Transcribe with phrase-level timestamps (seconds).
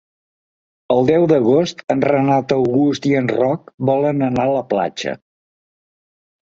[0.95, 5.19] El deu d'agost en Renat August i en Roc volen anar a la platja.